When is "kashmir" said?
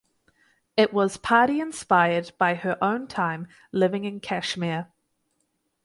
4.19-4.87